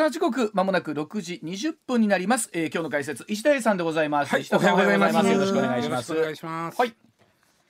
[0.00, 5.28] さあ時刻まもなく6時20分になります、えー、今日の解説石田さんでございます、はいおはようございます。
[5.28, 6.14] よろしくお願いします。
[6.14, 6.80] お願いします。
[6.80, 6.94] はい。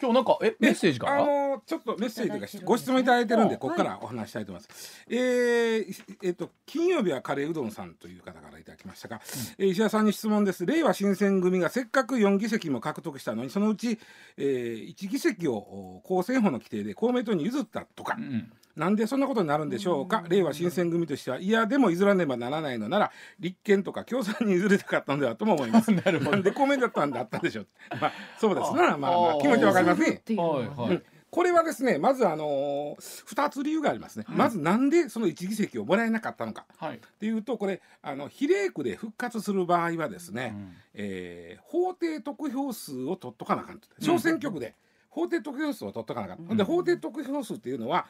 [0.00, 1.10] 今日なんかえメッセージか？
[1.10, 5.04] あらのちょっとメッセージというかご質問いただいてるんでここからお話したいと思います。
[5.10, 9.20] えーえっと金曜日はカレーうどんさんという方からいただきましたが、
[9.58, 10.64] えー石田さんに質問です。
[10.64, 13.98] 令和新選組がせっかく4議席も獲得したのにそのうち、
[14.36, 18.14] えー、1議席をお公選法の規定で公明党に譲ったとか。
[18.16, 25.92] うんなんでそんなことになるんでしょうか、令和新選組としてはいやでも譲らねばならないのなら立憲とか共産に譲りたかったのではとも思います。
[25.92, 26.42] なるほど。
[26.42, 27.66] で公明だったんだったんでしょう。
[28.00, 28.72] まあそうです。
[28.72, 30.22] なまあまああ気持ちわかりますね。
[30.28, 31.02] はいはい、うん。
[31.30, 36.64] これはですねまずあのー、2つ理由がありますね、まずなんでその1議席をもらえなかったのか。
[36.78, 36.96] はい。
[36.96, 40.76] っていうとこれあの比例区で復活する場合はですね、うん。
[40.94, 44.74] えー法定得票数を取っとかなあかんと小選挙区で
[45.10, 46.56] 法定得票数を取っとかなあかん、ほん。
[46.56, 48.06] で法定得票数っていうのは、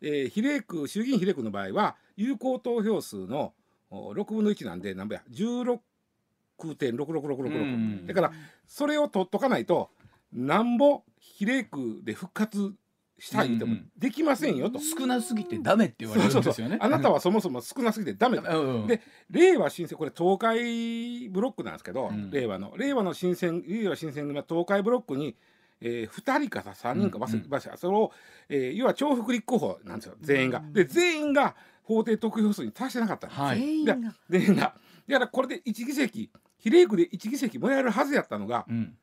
[0.00, 3.52] えー比例区衆議院比例区の場合は有効投票数の
[3.90, 8.06] お6分の1なんで何ぼや16.66666、うん。
[8.06, 8.32] だから
[8.66, 9.90] それを取っとかないと
[10.32, 12.74] なんぼ比例区で復活
[13.18, 14.78] したい言ってもできませんよと。
[14.78, 16.78] 少なすぎてダメって言われるんそうそうですよね。
[16.80, 22.30] そうあなたはそもそも少なすぎてダメだうんで令和新選これ東海ブロックなんですけど、うん。
[22.30, 25.34] 令和の令和の新選令和新選組は東海ブロックに、
[25.80, 27.48] えー、2人か3人か忘れうん。
[27.48, 28.12] ました、それを、
[28.48, 30.62] えー、要は重複立候補なんですよ全員が。
[30.72, 33.40] で全員が法定得票数に達してなかったんです。
[33.40, 33.58] はい。
[33.58, 33.96] 全員が。
[34.28, 34.74] 全員が。
[35.08, 38.96] だからこれで1議席比例区で1議席もらえるはずやったのがうん。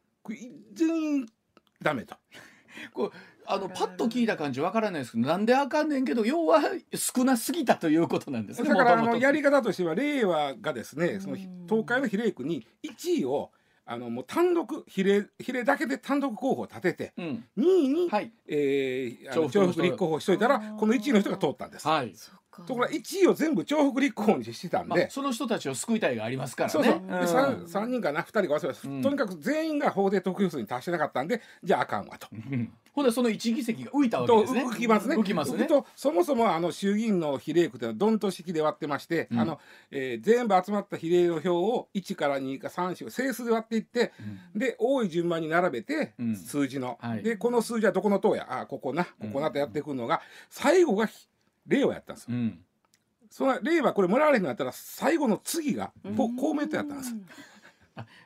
[0.73, 1.25] 全員
[1.81, 2.15] ダメと。
[2.93, 3.11] こう
[3.47, 6.61] あのパッと聞いた感じわからないですけどなんであかんねんけど要は
[6.93, 13.51] 少なすぎたということなんですねだからあのやり方としては令和がですねそのうん東海の比例区に1位を
[13.87, 17.45] あのもう単独比例比例だけで単独候補を立ててうん。
[17.57, 18.31] 2位に、はい。
[18.47, 21.87] えーあの重複立候補しといたらこの1位の人が通ったんです。
[21.87, 22.13] はい
[22.63, 26.71] ところが1位を全部重複立候補にしてたんで、まあ、その人たちを救いたいがありますからね。
[26.71, 26.93] そうそう。
[26.93, 27.09] でん。
[27.09, 29.01] 3, 三人かな2人か忘れます、うん。
[29.01, 32.27] とにかく全員が法定得票数に達してなかったんでじゃああかんわと。
[32.31, 34.63] う んほんでその一議席が浮いたわけとですね。
[34.65, 35.17] 浮きますね。
[35.17, 35.65] 浮きますね。
[35.65, 39.39] とそもそもあの衆議院の比例区というのはどんと式で割ってまして、うん。
[39.39, 39.59] あの
[39.91, 44.13] えー全部集まった比例の票を1から2か3四整数で割っていって、
[44.55, 46.35] で多い順番に並べて、うん。
[46.35, 47.23] 数字の、はい。
[47.23, 51.27] でこの数字はどこの党やあここなここなとやっていくのが、最後がひ
[51.67, 52.37] 令和やったんですよ。
[52.37, 52.59] うん。
[53.29, 57.15] その令和これもらわれへんのやったら最後の次がこうん公明党やったんです。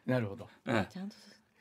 [0.06, 0.48] なるほど。
[0.66, 0.88] うん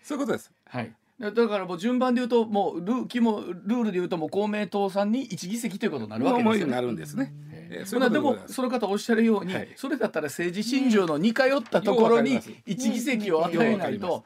[0.02, 0.50] そういうことです。
[0.66, 0.94] はい。
[1.20, 6.72] だだからもう順番で言うともうルーキもルールで言うともう公明党さんに一議席ということになるわけですよね。
[6.72, 7.32] なるんですね。
[7.70, 14.24] えーそれはでもその方おっしゃるように、はいそれだったら政治信条の似通ったところに一議席を与えないようわと、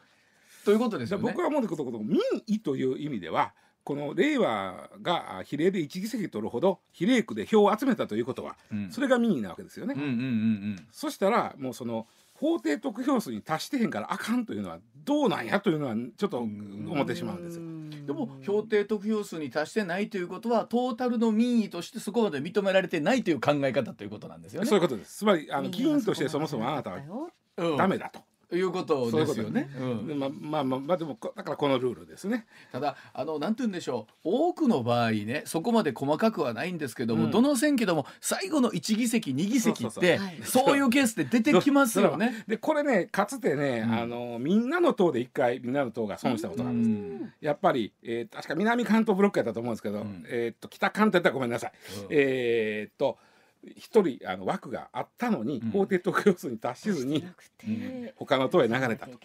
[0.64, 1.24] ということですよね。
[1.24, 3.52] 僕は思うことこと民意という意味では
[3.84, 9.94] この令和があ比例で1議席取るほど比例区で票を集めたということは、うんそれが民意なわけですよね。
[9.97, 10.87] うんうんうんうん。
[10.91, 18.06] そしたらもうその法定得票数に達してへんからあかんというのはどうなんやというのはちょっと思ってしまうんですよ。
[18.06, 24.69] でも標定得票数に達してないということはトータルの民意としてそこまで認められてないという考え方ということなんですよね。
[24.69, 25.19] そういうことです。
[25.19, 26.99] つまりあの議員としてそもそもあなたは
[27.56, 28.20] うんダメだと。
[28.56, 29.70] いうことですよね。
[29.78, 30.06] うん。
[30.06, 32.46] でまあまあまあまあでもこだからこのルールですね。
[32.70, 34.14] ただあのなんて言うんでしょう。
[34.24, 37.30] 多くの場合ねそこまで細かくはないんですけども、うん。
[37.30, 42.44] どの選挙でも最後の1議席2議席ってそういうケースで出てきますよね。
[42.46, 43.92] でこれねかつてね、うん。
[43.92, 47.22] あのみんなの党で一回みんなの党が損したことがあるんです。
[47.22, 47.32] うん。
[47.40, 50.24] やっぱり、えー確か南関東ブロックやったと思うんですけど、うん。
[50.28, 51.72] えーっと北関東やったらごめんなさい。
[52.00, 52.06] うん。
[52.10, 53.19] えーっと
[53.77, 55.71] 一人あの枠があったのに、うん。
[55.71, 59.19] 法定得票数に達しずになくて他の党へ流れたと。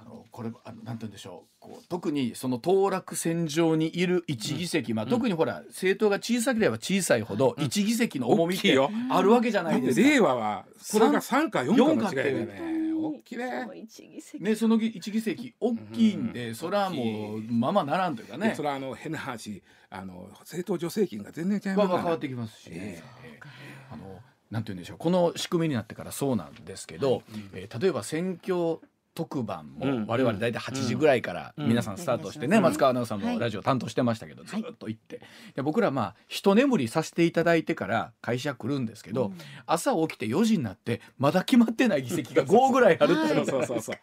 [0.00, 1.60] あのこれあのなんて言うんでしょう。
[1.60, 8.76] こう特にその当落線上にいる一議席、まあ、特にほら政党が小さければ小さいほど一議席の重みって
[9.10, 10.08] あるわけじゃないですか。
[10.08, 13.66] 令和はそれが3か4かの違いで四ね大きいね。
[13.74, 14.42] 一議席。
[14.42, 18.50] ね、その一議席大きいんで、それはもうままならんというかね。
[18.50, 22.02] でそれはあの変な話あの政党助成金が全然違いますから。
[22.02, 23.38] 変わってきますし、ええ。
[23.38, 24.20] ーあの
[24.50, 24.98] なんて言うんでしょう。
[24.98, 27.22] この仕組みになってからそうなんですけど、
[27.54, 28.78] えー例えば選挙
[29.14, 30.00] 特番うん。
[30.04, 31.68] も我々大体8時ぐらいからうん。
[31.68, 32.62] 皆さんスタートしてね、うん。
[32.62, 33.34] 松川アナウンサーはい。
[33.34, 35.20] もラジオ担当してましたけど、ずっと行って。
[35.54, 39.38] で僕らまあ一眠りさせていただいてから会社来るんですけど、うん。
[39.66, 43.46] 朝起きて4時になってまだ決まってない議席が5 ぐらいあるっていう。
[43.46, 43.96] そうそうそう。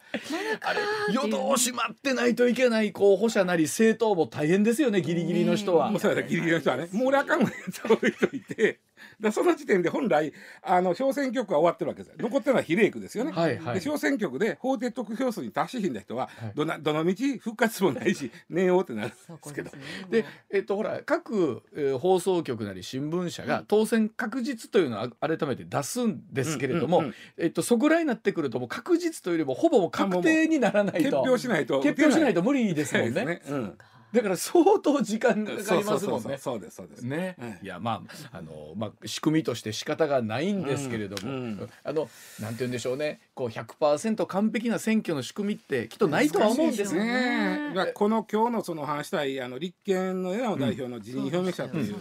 [0.61, 0.79] あれ
[1.11, 5.91] 夜通し待ってないといけない候補者なり政党も大変ですよねギリギリの人は。
[5.91, 6.87] ギリギリの人はね。
[6.91, 8.79] もう俺あかんもんやつ置いといて
[9.19, 13.31] だその時点で本来あの小選挙区は終わってるわけです残ってるのは比例区ですよね。
[13.31, 13.75] はいはい。
[13.75, 16.51] で小選挙区で法定得票数に達しひんだ人は、はい。
[16.55, 19.69] どなどの道復活もないし 念をってなるんそですけど。
[19.69, 20.07] こですね。
[20.09, 27.03] で、えっとほら各、えー放送局なり新聞社が当選確実というのをあ改めて出すんですけれども、
[27.37, 33.25] えっとそこらになってくるともう確実というよりもほぼ確定にならない決と表しないと決表しないとと無理ですもんね。
[33.25, 33.41] ね。
[33.47, 33.77] うん
[34.11, 36.37] だから相当時間がかかりますもんね。
[36.37, 37.01] そうですそうです。
[37.03, 37.65] ね、ええ。
[37.65, 41.37] いやまああのまあ仕組みとして仕方がないんですけれども、うん。
[41.37, 41.69] うん。
[41.83, 42.09] あの
[42.39, 43.21] なんて言うんでしょうね。
[43.35, 47.69] こう100%完璧な選挙の仕組みってきっとないとは思うんですね。
[47.69, 47.73] ね。
[47.75, 51.95] まあこの今日のその話したいあの立憲の枝野代表の辞任表明者という、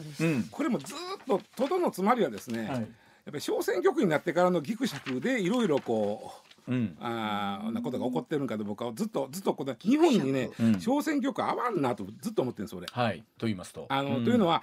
[0.51, 0.97] これもずっ
[1.27, 2.69] ととどのつまりはですね、はい。
[2.69, 2.85] やっ
[3.27, 6.48] ぱり小選挙区になってからのぎくしゃくでいろいろこう。
[6.69, 6.97] うん。
[7.01, 10.81] あーなことが起こってるんかと僕はずっとずっとこの日本にね、うん。
[10.81, 12.87] 小選挙区合わんなとずっと思ってるんです俺。
[12.91, 13.87] はいと言いますと。
[13.89, 14.25] あのん。
[14.25, 14.63] というのは、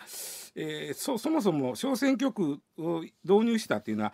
[0.56, 4.13] えーそそもそも小選挙区を導入したっていうのは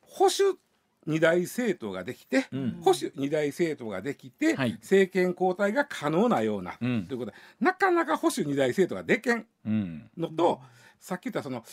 [0.00, 0.58] 保守
[1.06, 2.80] 二大政党ができて、うん。
[2.82, 4.72] 保守二大政党ができて、はい。
[4.74, 7.06] 政権交代が可能なような、うん。
[7.06, 10.10] ということでなかなか保守二大政党がでけんうん。
[10.16, 10.60] のと、
[10.98, 11.64] さっき言ったその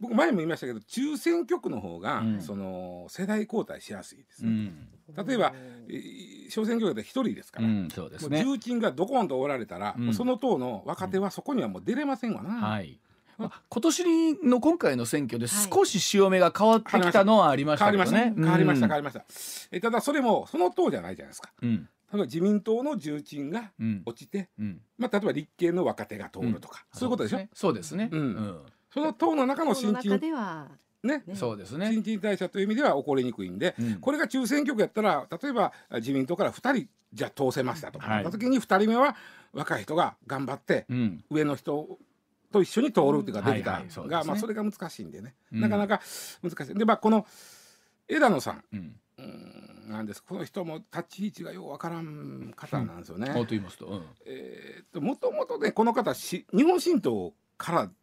[0.00, 2.40] 僕前も言いましたけど中選挙区の方が、うん。
[2.40, 4.72] その世代交代しやすいですね。
[5.08, 5.26] うん。
[5.26, 5.52] 例えば、
[5.88, 6.50] えー。
[6.50, 8.42] 小選挙区で一人ですから、うんそうですね。
[8.44, 12.50] 重鎮がドコンとおられたら、その党の若手はそこにはもう出れませんわな。
[12.50, 12.98] はい。
[13.38, 19.24] まあ今年の今回の選挙で少し潮目が変わってきたのはありまし変わりました、たけどね変わりました変うんわりました、
[19.76, 21.50] えただそれもその党じゃないじゃないですか。
[21.62, 21.88] うん。
[22.12, 24.02] 例えば自民党の重鎮がうん。
[24.04, 24.80] 落ちて、うん。
[24.98, 27.38] まあ、例えば立憲の若手が通るとか、そういうことでしょ？
[27.54, 28.08] そ,、そうですね。
[28.12, 28.62] うん
[28.96, 30.68] うんの党の中の新陳では
[31.02, 31.34] ねね。
[31.34, 31.90] そうですね。
[31.92, 33.94] 新陳代謝という意味では起こりにくいんで、うん。
[34.00, 38.22] これが中選挙区やったら例えば自民党から2人じゃあ通せましたとか、はい。
[38.24, 39.16] なった時に2人目は
[39.52, 41.24] 若い人が頑張ってうん。
[41.30, 41.98] 上の人
[42.52, 44.18] と一緒に通るっていうかできたはいはいそうですね。
[44.18, 45.60] が、まあ、それが難しいんでね、うん。
[45.60, 46.00] なかなか
[46.42, 46.74] 難しい。
[46.74, 47.26] でまあこの
[48.08, 48.64] 枝野さん。
[48.72, 48.96] うん。
[49.18, 49.24] うー
[49.86, 50.22] んなんです。
[50.22, 53.28] この人も立ち位置がようわからん方なんですよね。
[53.28, 54.04] こうと言いますとうん。
[54.26, 57.96] えーっともともとねこの方し日本新党からうん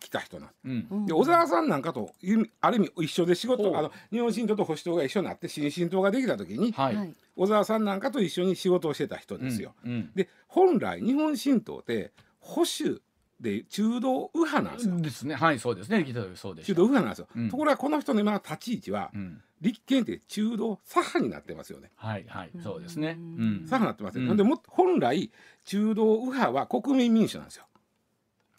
[0.00, 0.58] 来た人なんです。
[0.64, 0.86] うん。
[0.90, 1.06] うん。
[1.06, 2.12] で小沢さんなんかと
[2.60, 6.96] ある意味一緒で仕事あの日本新党と保守党が一緒になって新進党ができた時にはい。
[6.96, 7.14] はい。
[7.36, 9.74] 小沢さんなんかと一緒に仕事をしてた人ですよ。
[9.84, 10.10] うん。
[10.14, 13.00] で本来日本新党って保守
[13.40, 15.00] で中道右派なんですよ。
[15.00, 15.34] ですね。
[15.34, 16.04] はいそうですね。
[16.04, 17.28] 中道右派なんですよ。
[17.34, 17.50] うん。
[17.50, 19.40] ところがこの人の今の立ち位置はうん。
[19.60, 21.90] 立憲って中道左派になってますよね。
[21.96, 22.50] はいはい。
[22.62, 23.16] そうですね。
[23.18, 23.64] ううん。
[23.64, 24.22] ん左派になってますよ。
[24.22, 24.36] うんなん。
[24.36, 25.30] でも本来
[25.64, 27.64] 中道右派は国民民主なんですよ。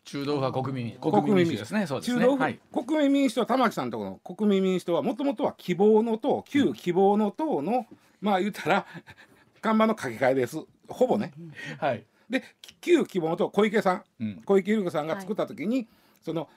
[0.05, 1.87] 中道派国民国国民民主主ですね。
[1.87, 2.27] そうですね。
[2.27, 2.59] はい。
[2.71, 7.87] 国民民主党玉木さんのところの国民民主党はもともとは希望の党旧希望の党の、
[8.21, 8.85] まあ言ったら
[9.61, 10.59] 看板の書き換えです。
[10.87, 11.33] ほぼね。
[11.79, 12.05] はい。
[12.29, 12.43] で
[12.81, 14.03] 旧希望の党小池さん。
[14.19, 14.41] うん。
[14.45, 15.87] 小池百合子さんが作った時に、
[16.21, 16.47] その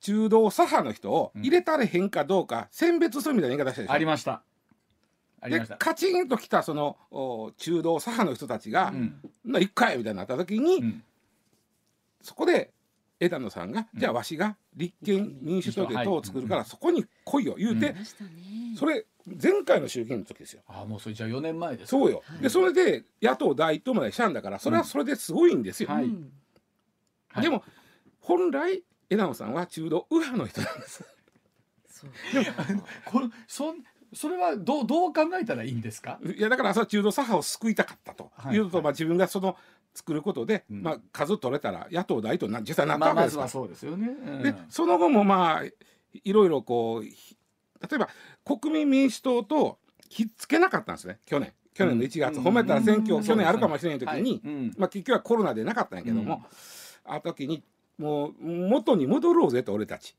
[0.00, 3.92] 中道左派の人を入れたれへんかどうか選別するみたいな言い方したでしょ。
[3.92, 4.42] ありました。
[5.40, 5.76] ありでました。
[5.76, 11.04] カチンときたそのお中道左派の人たちがうん「な一回」みたいになった時に、うん。
[12.22, 12.72] そこで
[13.20, 17.94] 枝野さんが、じゃあわしが立憲民主党で党を作るから、そこに来いよ言うて、
[18.78, 20.62] それ前回の衆議院の時ですよ。
[20.68, 22.42] あもうそれじゃあ4年前ですそうよ、はい。
[22.42, 25.88] でそれで野党第一党までしたんだからそれはそれですごいんですよ。
[25.90, 26.04] はい。
[26.04, 26.32] うん。
[27.28, 27.42] はい。
[27.42, 27.62] でも
[28.20, 31.04] 本来枝野さんは中道右派の人なんです。
[31.88, 32.10] そう。
[33.06, 33.82] これそん
[34.14, 36.18] それはどうどう考えたらいいんですか？
[36.24, 38.30] いやだからそれは中道左派を救いたかったと。
[38.36, 38.56] はい。
[38.56, 39.56] いうのと、まあ、自分がその
[39.94, 40.82] 作ることで、うん。
[40.82, 43.48] まあ、数取れたら野党第一党にな実際なったまあまわけですから。
[43.48, 44.08] ずはそうですよね。
[44.08, 44.42] うん。
[44.42, 47.36] でその後もまあいろいろこうひ
[47.80, 48.08] 例えば
[48.44, 49.78] 国民民主党と
[50.08, 51.18] ひっつけなかったんですね。
[51.24, 51.52] 去年。
[51.74, 53.22] 去年の1月、うん褒めたら選挙、うん。
[53.24, 53.98] 去年あるかもしれない。
[53.98, 56.42] 時に、まあ、結局はコロナでなかったんやけども、
[57.04, 57.62] あの時に
[57.98, 60.16] もう元に戻ろうぜと俺たち。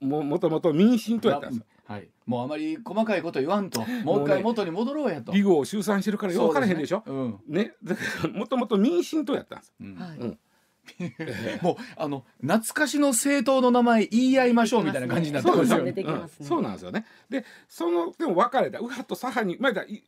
[0.00, 1.66] ももともと民進党やったんですよ。
[1.86, 2.08] はい。
[2.26, 3.84] もうあまり細かいこと言わんと。
[4.04, 5.32] もう一回元に戻ろうやと。
[5.32, 7.02] 離合を集散してるからよく分からへんでしょ？
[7.06, 7.40] うん。
[7.46, 9.74] ね、だからもともと民進党やったんです。
[9.80, 9.94] うん。
[9.96, 10.18] はい。
[10.18, 10.38] うん。
[11.62, 17.06] もうあの懐かしの政党の名前言い合いましょうみたいな感じになってそうですよ、ますよねそうなんですよね。
[17.30, 18.78] でそのでも分かれた。
[18.78, 20.02] 右派と左派にまあだい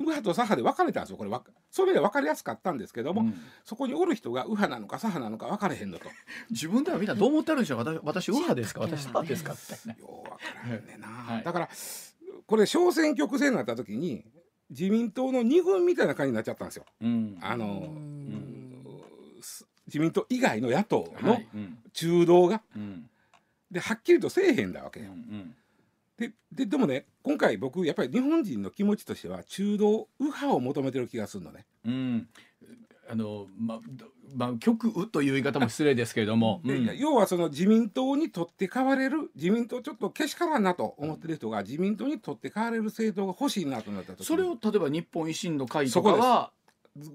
[0.00, 3.34] 右派と左派で分かれたんですよこれわそういう意味では分かりやすかったんですけども、うん。
[3.64, 6.08] そこにおる人が右派なのか左派なのか分かれへんのと。
[6.50, 8.80] 自分ではみんなどう思ってるんでしょう私私右派ですか？
[8.80, 10.38] 私左派ですかみたいなよう分か
[10.68, 11.42] らへんねんな、はい。
[11.42, 11.68] だから
[12.46, 14.24] これ小選挙区制になった時に
[14.70, 16.84] 自民党の二軍みたいな感じになっちゃったんですよ。
[17.00, 17.38] うん。
[17.40, 18.84] あの、うん。
[19.40, 21.40] す自民党以外の野党の
[21.92, 23.10] 中道が、うん。
[23.70, 25.12] ではっきりとせえへんだわけうんうよ。
[25.14, 25.54] ん
[26.18, 31.64] でででもね今回僕やっぱり日本人の気持ちとしては中道右派を求めてる気がするのね。
[31.84, 32.28] うん。
[33.10, 36.98] あのまどまあ極右という言い方も失礼ですけれども、でうん。
[36.98, 44.26] 要はその自民党に取って代われる自民党ちょっとけしからんなと思ってる人が自民党に取って代われる政党が欲しいなとなった時に。
[44.26, 46.52] それを例えば日本維新の会とかは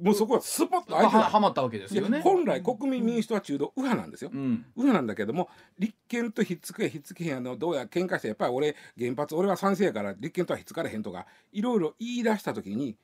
[0.02, 2.22] もうそこはスポッとは相手はまったわけですよね。
[2.22, 4.32] 本来国民民主党は中道右派なんですよ。
[4.34, 4.42] うん。
[4.42, 7.38] 右派なんだけども立憲とひっつけひっつけへん。
[7.38, 11.04] あのどうや喧嘩してやっぱり俺原発俺は賛成やから立憲とはひっつかれへん。
[11.04, 12.96] とかいろいろ言い出した時に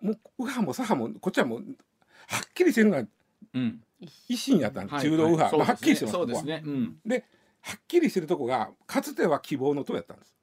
[0.00, 1.60] もう右派も左派もこっちはもう
[2.28, 3.08] はっきりしてるのが
[3.54, 3.82] うん。
[4.28, 4.88] 維新やったん。
[4.88, 6.62] 中道右派、まあはっきりしてますそうですね。
[6.64, 6.96] うん。
[7.04, 7.24] で
[7.62, 10.18] はっきりしてるとこがかつては希望の党やったん。
[10.18, 10.36] です。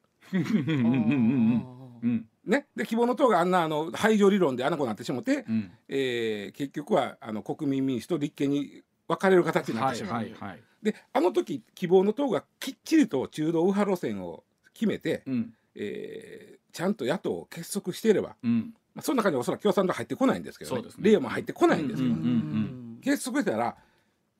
[2.04, 2.10] うん。
[2.10, 5.70] うんうんうんうんね、で希望の党があんなあの排除理論であの子になってしもて、うん。
[5.88, 10.14] えー結局はあの国民民主と立憲に分かれる形になっはいてしまう。
[10.14, 10.60] はいはい。
[10.82, 14.44] であの時希望の党がきっちりと中道右派路線を
[14.74, 15.54] 決めて、うん。
[15.74, 18.74] えーちゃんと野党を結束していれば、うん。
[18.96, 20.90] まあ、その中にはおそらく共産党入ってこないんですけど、ね。
[20.90, 21.18] すね。
[21.18, 23.76] も入ってこないんですけど、うんうん結束してたら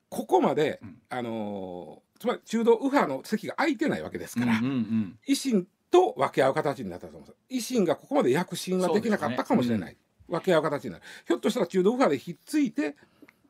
[0.09, 0.97] ここまで、うん。
[1.09, 4.65] あのーつまり中道右派の席が空いてないわけですから、うん。
[4.65, 5.19] うん。
[5.27, 7.37] 維新と分け合う形になったと思うんです。
[7.49, 9.97] 維新がここまで躍進はできなかったかもしれない、
[10.27, 11.03] 分け合う形になる。
[11.27, 12.95] ひょっとしたら中道右派でひっついて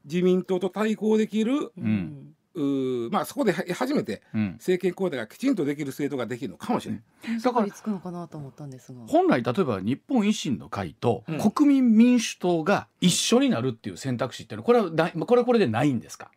[0.03, 2.35] 自民党と対抗できるん。
[2.53, 4.53] うーまあそこでは初めてうん。
[4.53, 9.01] 政権交代がきちんとできる政党ができるのかもしれない、だからつくのかなと思ったんですが。
[9.07, 11.51] 本来例えば日本維新の会とうん。
[11.51, 16.31] 国民民主党が一緒になるっていう選択肢っていうのはこれはないこれはこれでないんですか？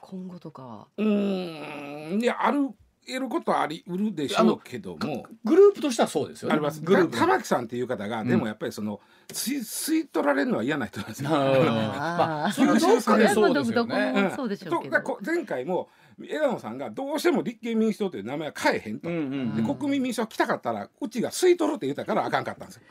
[0.00, 0.88] 今後とかは。
[0.96, 2.20] うーん。
[2.20, 2.70] いやある
[3.06, 5.26] 得ることはありうるでしょうけども。
[5.44, 6.54] グループとしてはそうですよね。
[6.54, 6.80] あります。
[6.80, 7.12] グループ。
[7.12, 11.30] た玉木さんっていう方が、うんでもやっぱりその吸い吸い取られるのは嫌な人なんですよ。
[11.30, 14.12] まあそれはどっかでそうですよね。
[14.16, 14.36] うん。
[14.36, 15.88] そうでしょう前回も
[16.28, 22.82] 枝野さんがどうしても立憲民主党という名前は変えへんと、でうん国民民主党来たかったらうちが吸い取るって言ったからあかんかったんですよ。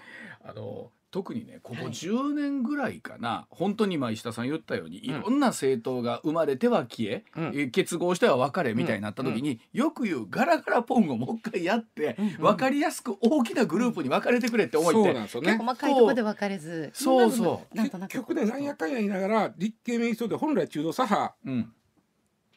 [0.44, 1.92] あの特にねここはい。
[1.94, 5.22] 10年ぐらいかな、本当に今石田さん言ったようにいうん。
[5.22, 7.52] ろんな政党が生まれては消え、うん。
[7.56, 15.58] え結合しては別れみたいになった時に、よく言うガラガラポンをもう一回やって、分かりやすく大きなグループに分かれてくれって思いって、そうなんですよね。
[15.58, 16.92] 細かいところで分かれず。
[16.94, 17.32] そう。
[17.32, 18.12] そうなんとなく。
[18.12, 21.74] 結局ねなんやかんや言いながら立憲民主党で本来中道左派うん。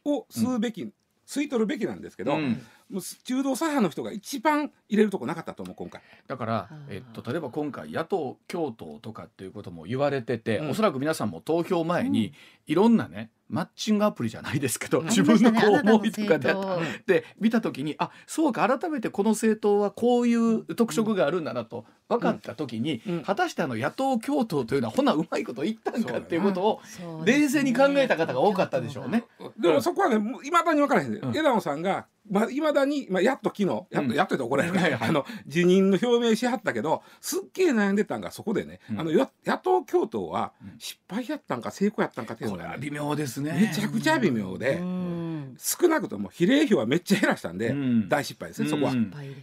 [0.04, 0.92] を吸うべき、
[1.26, 2.62] 吸い取るべきなんですけど、うん。
[2.91, 6.02] もう中道左派の人が一番入れるとこなかったと思う今回。
[6.26, 10.71] だからえっと、例えば今回野党共闘とかっていうことも言われてて、うん。
[10.71, 12.33] おそらく皆さんも投票前に、うん。
[12.67, 15.06] いろんなねマッチングアプリじゃないですけど、うん。
[15.06, 16.50] 自分のこう思いとかで。
[16.50, 23.23] あなたの政で見た時にあそうか改めてこの政党はこういう特色があるんだなと分かった時に、うん。
[23.23, 26.80] 果たしてあの野党共闘というのはほなうまいこと言ったんかっていうことを
[27.25, 29.25] 冷静に考えた方が多かったでしょうね。。
[29.61, 31.12] でもそこはねいまだに分からへん。
[31.12, 31.37] で、うん。
[31.37, 34.12] 枝野さんがまいまだに、まあ、やっと昨日やっと、うん。
[34.12, 35.09] やっと言って怒られる、はいはい。
[35.09, 39.00] あの辞任の表明しはったけどすっげえ悩んでたんがそこでね、うん。
[39.00, 40.75] あのよ野党共闘はうん。
[40.79, 43.52] 失敗やったんか成功やったんかっていうのがねこれは微妙ですね。
[43.52, 45.57] めちゃくちゃ微妙で、うん。
[45.59, 48.09] 少なくとも比例票はめっちゃ減らしたんで、うん。
[48.09, 48.95] 大失敗ですね、そこは。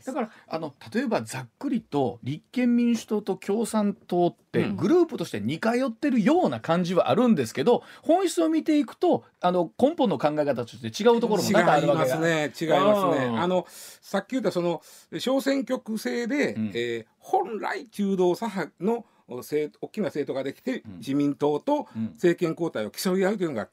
[0.05, 4.75] だからあの例えばざっくりと立憲民主党と共産党ってうん。
[4.77, 13.25] グループとして似通ってるような感じはあるんですけど本質を見ていくとあの根本の考え方として違うところも違い多々あるわけがますね違いますね。
[13.27, 13.39] うん。
[13.39, 14.81] あのさっき言ったその
[15.17, 16.71] 小選挙区制で、うん。
[16.73, 20.97] えー本来中道左派の政大きな政党ができて、うん。
[20.97, 22.03] 自民党とうん。
[22.13, 23.69] 政権交代を競い合うというのが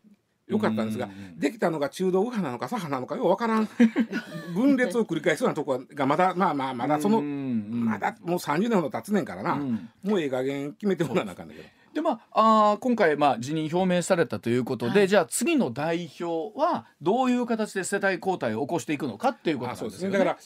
[0.46, 3.68] 良かったんですが、できたのが中道右派なのか左派なのかようわからん。
[4.54, 9.88] 分裂を繰り返すようなところがまだまあまあまだその、まだもう30年ほど経つねんからな、うん。
[10.04, 11.68] もうええ加減決めてもらわなあかんだけど。
[11.96, 15.08] でまああー今回まあ辞任表明されたということで、はい。
[15.08, 20.10] じゃあ次の代表はどういう形で世代交代を起こしていくのかっていうことなんですすね。
[20.10, 20.38] だから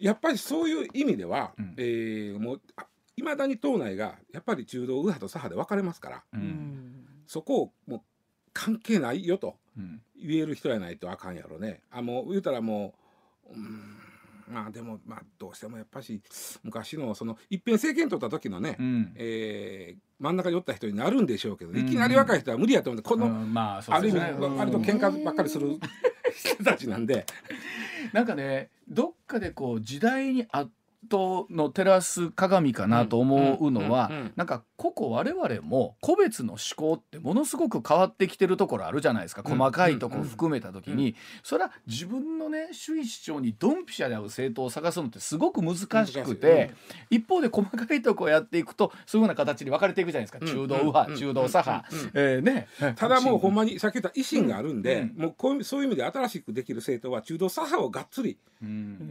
[0.00, 1.74] やっぱりそういう意味では、うん。
[1.78, 2.60] えーもう
[3.16, 7.06] いまだに党内がやっぱり中道右派と左派で分かれますからううんん。
[7.28, 8.00] そこをもう
[8.52, 10.02] 関係ないよとうん。
[10.20, 11.82] 言える人やないとあかんやろね。
[11.92, 12.94] あもう言うたらも
[13.48, 13.96] ううん
[14.48, 16.20] まあでもまあどうしてもやっぱし
[16.62, 19.12] 昔のその一遍政権取った時のね、うん。
[19.16, 21.78] えー真ん中におった人になるんでしょうけど、うん。
[21.78, 23.52] いきなり若い人は無理やと思うんでこの、うん。
[23.52, 25.76] まあそうある意味割と喧嘩ばっかりする
[26.34, 27.26] 人たちなんで。
[28.12, 30.70] なんかねどっかでこう時代に圧
[31.10, 45.86] 倒の照らす鏡かなと思うのは、うんなんか個々我々も個別の思考ってものすごく変わってきてるところあるじゃないですか、うん細かいところ含めた時に、うそれは自分のね主義主張にドンピシャで合う政党を探すのってすごく難し
[46.22, 46.72] くて、
[47.10, 50.46] 一方で細かいとこやっていくとそういうふうな形に分かれていくじゃないですか、うん。
[50.46, 51.18] 中道右派、うん。
[51.18, 52.68] 中道左派、うんえーね。
[52.96, 55.22] ただもうほんま、まにさっき言った維新があるんで、うん。
[55.22, 58.53] もうこういうそういう意味で新しくできる政党は中道左派をがっつりうん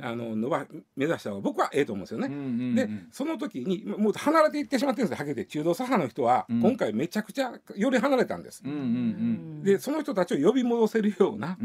[0.01, 2.27] あののば目指した方が僕はええと思うんですよね。
[2.27, 6.61] うんうんうんでその時にもう離れていってしまってるんですよはっきり言って中中道左派の人はうん。
[6.61, 8.61] 今回めちゃくちゃより離れたんです。
[8.65, 11.57] うんうんでその人たちを呼び戻せるような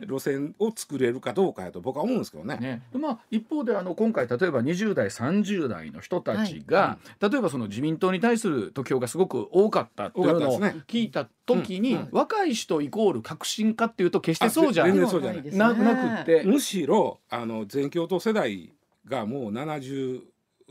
[0.00, 2.56] 路線を作れるかどうかやと僕は思うんですけどね。
[2.56, 12.00] ね、でまあ一方であの今回例えば20代30代の人たちが、例えばその自民党に対する得票がすごく多かったっていうのを聞いた時に、うん。
[12.00, 12.08] うん。
[12.12, 14.94] 若い人イコール革新家っていうと決してそうじゃない。
[14.96, 18.72] ななくって、むしろあの全共闘世代
[19.06, 20.22] がもう70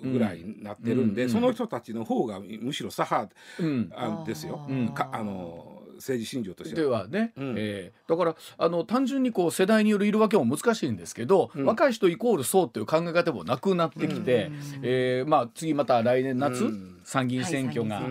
[0.01, 1.29] ぐらいになってるんで、うん。
[1.29, 5.72] その人たちの方がむしろ左派うん、あですよ、うんかあの
[6.03, 7.03] 政治信条としてでは。
[7.03, 7.55] はね、うん。
[7.57, 11.65] えーだからあの単純にこう世代による色分けも難しいんですけど、うん。
[11.65, 14.53] 若い人イコールそうっていう考え方もなくなってきて、うん。
[14.83, 16.99] えーまあ、次また来年夏、うん。
[17.03, 18.01] 参議院選挙が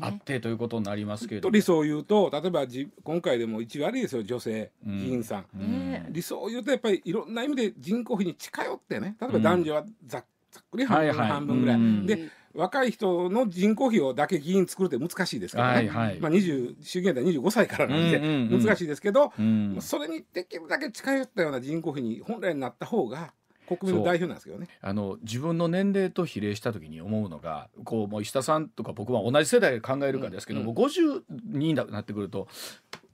[0.00, 4.98] あってということになりますけれど理想を言うと例えばじ今回でも1割ですよ女性うん。
[4.98, 5.58] 議員さん。
[5.58, 6.06] ね。
[6.10, 12.06] 理想を言うとやっぱりいろんな意味で人口比に近寄ってね例えば男女はざっざっくり半分,、ぐらい、うん。
[12.06, 16.20] で若い人の人口比をだけ議員作るって難しいですからね、はいはい。
[16.20, 18.64] まあ、20衆議院では25歳からなんでうんうんうん。
[18.64, 19.76] 難しいですけど、うん。
[19.80, 23.32] それにできるだけ近寄ったような人口比に本来になった方が
[23.68, 24.68] 国民の代表なんですけどね。
[24.80, 32.48] あの自分の年齢と比例した時に思うのがこうもう石田さんとか僕は同じ世代で考えるかですけども、うん50になってくると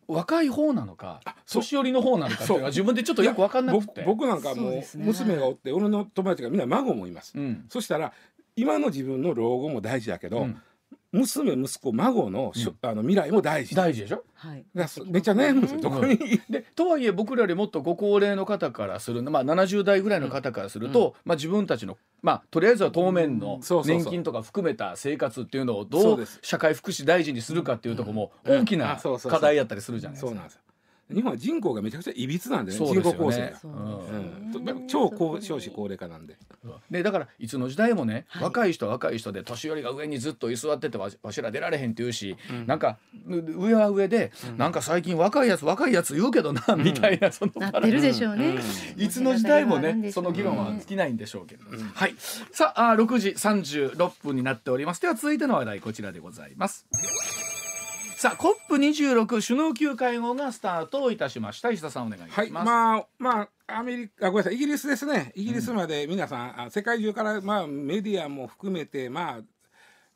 [0.06, 4.02] 若い方なのか年寄りの方なのかっていうのは自分でちょっとよく分かんなくて。
[4.02, 5.04] 僕僕なんかもうそうですね。
[5.06, 7.36] 娘がおって俺の友達がみんな孫もいます。
[7.36, 7.64] うん。
[7.68, 8.12] そしたら
[8.56, 10.62] 今の自分の老後も大事だけど、うん。
[11.12, 13.76] 娘息子孫のしょ、あの未来も大事。
[13.76, 14.24] だ大事でしょ？
[14.34, 14.64] はい。
[14.74, 16.18] めっちゃ悩むんですよ、どこに、
[16.50, 28.62] でとはいえ僕らよりもっとご高齢の方からするまあ、70代ぐらいの方からすると、まあ、自分たちの、まあ、とりあえずは当面の年金とか含めた生活っていうのをどう社会福祉大事にするかっていうところもうん。
[28.62, 30.28] 大きな課題やったりするじゃないですか。
[30.30, 30.62] そうなんですよ
[31.12, 33.12] 日本は人口がめちゃくちゃいびつなんでねそうですよね。
[33.12, 36.36] 人口構成が、超高少子高齢化なんで。
[36.90, 38.42] でだからいつの時代もね、はい。
[38.44, 42.66] 若い人は若い人で年寄りが上にずっと居座っててわわしら出られへんって言うし、うん。
[42.66, 42.96] なんか
[43.26, 48.58] う上は上で、なんか最近若いやつ若いやつ言うけどな、みたいなそのなってるでしょうね。
[48.96, 52.14] いつの時代もねその議論は尽きないんでしょうけど、はい。
[52.18, 55.02] さああ6時36分になっております。
[55.02, 56.86] では続いての話題こちらでございます
[58.24, 61.70] さあ COP26 首脳級会合がスタートいたしました。
[61.70, 64.54] 石田さんお願いします、はいまあまあアメリカあごめんなさい。
[64.54, 65.30] イギリスですね。
[65.34, 69.40] イギリスまで皆さん、あ世界中からまあメディアも含めてまあ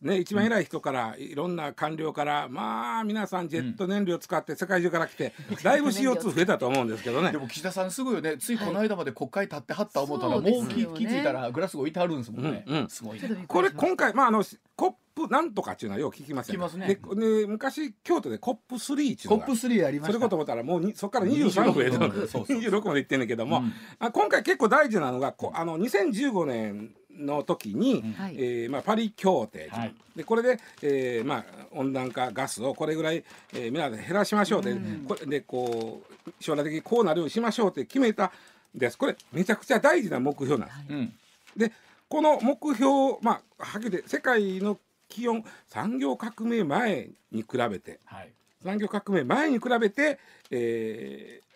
[0.00, 7.30] ね、一番偉い人からいろんな官僚からまあ皆さんジェット燃料使って世界中から来て、だいぶ CO2 増えたと思うんですけどね。
[7.30, 8.38] でも岸田さんすごいよね。
[8.38, 12.88] ついこの間まで国会立ってはった思ったら、もう気気づいたらグラスゴー置いてあるんですもんね、うんうん。
[12.88, 14.42] すごいこれ今回まああの
[14.76, 14.92] コッ
[15.26, 16.86] プなんとかっていうのはよく聞きますよ聞きますね。
[16.86, 20.12] でで昔京都でコップ3っていうのがコップ3ありました。
[20.14, 23.72] それこそ思ったらもうにそこから23増えてる26そうそう26までいってんねんけども、うん。
[23.98, 28.34] あ今回結構大事なのがこあの2015年の時に、はい。
[28.36, 29.94] えーまあ、パリ協定、はい。
[30.14, 34.74] でこれで、えーまあ、温暖化ガスをこれぐらい、えー、皆で減らしましょうって、
[35.06, 38.98] これでこう将来的にこうなるようにしましょうって決めたんです。
[38.98, 40.92] これめちゃくちゃ大事な目標なんです。
[40.92, 41.12] うん
[41.56, 41.72] で
[42.08, 48.00] この目標まあはっきり言って世界の気温産業革命前に比べて。
[48.04, 48.32] はい。
[48.62, 50.18] 産業革命前に比べて、
[50.50, 51.48] えー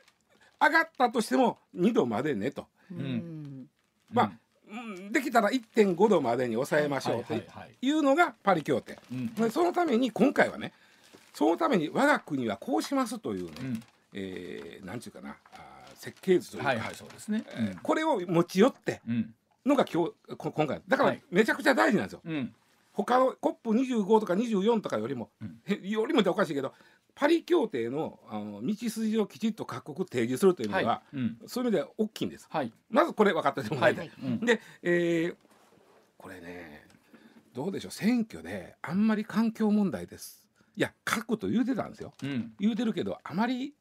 [0.64, 3.66] 上がったとしても2度までねと、うん。
[4.12, 4.32] まあ
[4.70, 5.10] うん。
[5.10, 7.90] できたら1.5度までに抑えましょうとはいはいはいい。
[7.90, 9.34] うのがパリ協定、うん。
[9.34, 10.72] でそのために今回はね
[11.34, 13.82] そのために我が国はこうしますというね、うん。
[14.14, 15.34] えーなんていうかな
[15.96, 19.34] 設計図というか、はいはいそうですね、えーこれを持ち寄ってうん。
[19.66, 20.80] のが今日こ今回。
[20.86, 21.22] だからはい。
[21.32, 22.20] めちゃくちゃ大事なんですよ。
[22.24, 22.54] うん
[22.92, 26.72] 他の COP25 とか24とかよりも、うんへよりもっておかしいけど
[27.14, 32.46] パリ協定のあの道筋をきちっと各国提示するという意味では、はいうんそういう意味では大きいんです。
[32.50, 34.10] はいまずこれ分かっててもらいたい。
[34.42, 35.36] で、えー
[36.16, 36.86] これね
[37.52, 40.48] どうでしょう選挙であんまり環境問題です。
[40.76, 42.12] いや書くと言うてたんですよ。
[42.22, 43.74] うん言うてるけどあまり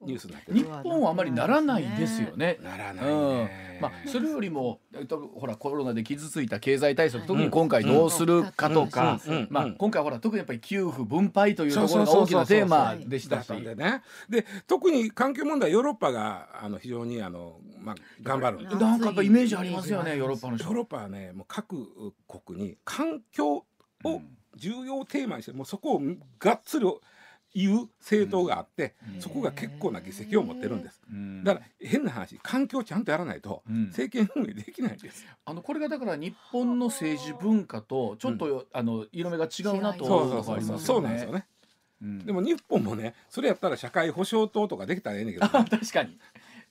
[0.00, 0.68] ニュースになって日る。
[0.68, 2.58] 本はあまりならないですよね。
[2.62, 3.44] ならないうん。
[3.46, 3.78] ね。
[3.82, 14.02] まあ、それよりもえっとほらコロナで傷ついた経済対策特に今回どうするかとかまあ今回ほら特にやっぱり給付分配というところが大きなテーマでしたでね。
[14.28, 18.76] で特に環境問題ヨーロッパがあの非常にあのまあ頑張るんです。
[18.76, 20.64] なんかやっぱイメージありますよねヨーロッパの人。
[20.66, 21.76] ヨーロッパはねもう各
[22.46, 23.64] 国に環境
[24.04, 24.22] を
[24.56, 26.02] 重要テーマにしてもうそこを
[26.40, 26.86] がっつり
[27.54, 29.22] 言う政党があって、うん。
[29.22, 31.00] そこが結構な議席を持ってるんです。
[31.10, 31.44] うん。
[31.44, 33.86] だから変な話環境をちゃんとやらないとうん。
[33.86, 35.26] 政権運営できないんです。
[35.44, 41.10] あのこれがだから日本の政治文化とちょっと、あの色目が違うなと思うところありますよね。
[41.10, 41.32] ですよ。
[41.32, 41.46] ね。
[42.02, 42.18] うん。
[42.26, 46.18] でも日本もねそれやったら社会保障党とかできたらええねんけど、あ 確かに。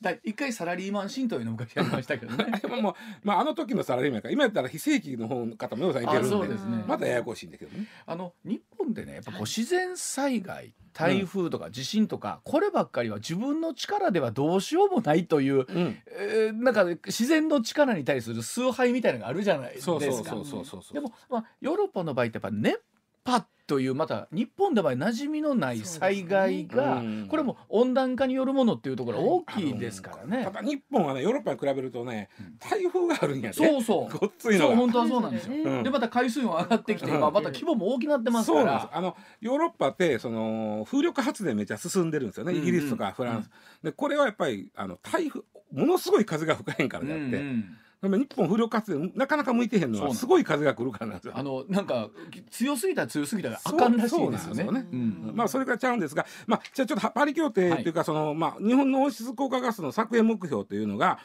[0.01, 2.45] だ一回サラリーマン新というの昔やりましたけどね。
[2.61, 6.83] でももう、まあ、あの時のサラリーマンやから今やったら非正規の方の方もようさんいけるんあでそうですね。
[6.87, 7.87] またややこしいんだけどね。
[8.05, 19.99] あの日本でねやっぱこう自然災害台風とか地震とか、こればっかりは自分の力ではどうしようもないという、うん、えーなんか自然の力に対する崇拝みたいなのがあるじゃないですか。
[19.99, 22.79] でも、まあ、ヨーロッパの場合ってやっぱ熱
[23.27, 30.45] 波というまた日本では馴染みのない災害が、ねうんこれも温暖化によるものっていうところが大きいですからね。
[30.45, 33.53] ただ日本はねヨーロッパに比べるとねうん台風があるんやね。
[33.53, 34.17] そうそう。
[34.17, 34.65] ごっついのが。
[34.67, 35.55] そう本当はそうなんですよ。
[35.55, 38.89] うんでまた海水温上がってきて、うんまあ、また規模も大きくなってますかそうなん。
[38.93, 43.49] あのヨーロッパってその風力発電めっちゃ進んでるんですよね、イギリスとかフランス、
[43.83, 45.41] でこれはやっぱりあの台風
[45.73, 50.25] ものすごい風が吹かへんからであって、うんうん日本風力発電なかなか向いてへんのはす。
[50.25, 51.33] ごい風が来るからなんですよ。
[51.35, 52.09] あのなんか
[52.51, 54.85] 強すぎたら強すぎたらあかんらしいですよね。
[55.33, 61.19] まあそれからちゃうんですが、まあ、じゃあちょっとパリ協定というか、そのまあ、日本の温室効果ガスの削減目標というのが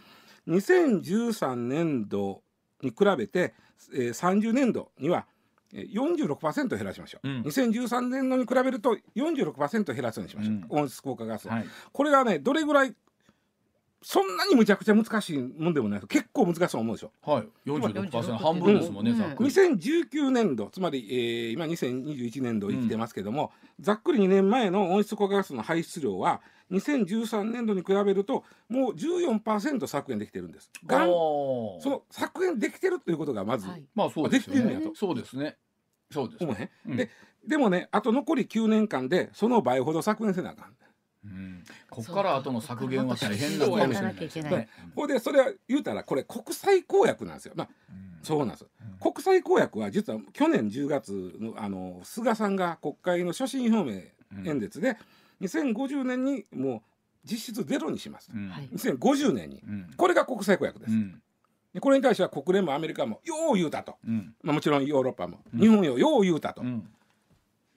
[0.49, 2.43] 2013年度
[2.81, 3.55] に比べて、
[3.95, 5.27] えー、30年度には
[5.75, 7.43] えー46%減らしましょう、うん。
[7.43, 10.67] 2013年度に比べると46%減らすようにしましょう、うん。
[10.69, 11.67] 温室効果ガスを、はい。
[11.93, 12.95] これがねどれぐらい
[14.03, 17.49] そんなにむちゃくちゃ難しいもんでもない結構難しいと思うでしょはい。
[17.65, 19.13] 四十六パーセント半分ですもんね。
[19.13, 26.41] うんざっくり2019年度つまり、えー今2021年度生きてますけども、ざっくり2年前の温室効果ガスの排出量は
[26.73, 30.71] 2013年度に比べるともう14%削減できてるんです。
[30.87, 35.57] がその削減できてるということがまずはいまあそうですよねできてるんやとそうですね。
[36.11, 37.11] そうです思えへん、うんで
[37.47, 40.75] でもねあと残り9年間でその倍ほど削減せなあかん。
[41.25, 41.65] うん。
[41.91, 44.93] ここから後の削減は大変なそうかもしれないですやらなきゃいけないね。
[44.95, 47.55] ほいでそれは言うたらこれ国際公約なんですよ。
[47.57, 47.69] まあ
[48.23, 48.65] そうなんです。
[48.65, 49.13] うん。
[49.13, 54.03] 国際公約は実は去年10月のあの菅さんが国会の所信表明
[54.45, 54.97] 演説で、
[55.41, 56.81] 2050年にもう
[57.25, 58.49] 実質ゼロにします、うん。
[58.49, 58.69] はい。
[58.69, 59.63] 2050年に。
[59.67, 59.91] うん。
[59.97, 60.93] これが国際公約です、
[61.81, 64.35] これに対しては国連もアメリカもよう言うたと、うん。
[64.43, 65.61] まあ、もちろんヨーロッパも、うん。
[65.61, 66.89] 日本よよう言うたと、うん